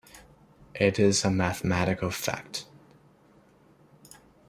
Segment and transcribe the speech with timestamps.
[0.79, 2.65] This is a mathematical fact!